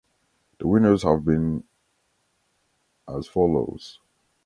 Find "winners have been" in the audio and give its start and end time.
0.67-1.63